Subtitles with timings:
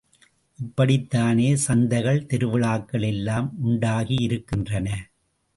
[0.59, 4.87] இப்படித் தானே சந்தைகள், திருவிழாக்கள் எல்லாம் உண்டாகியிருக்கின்றன.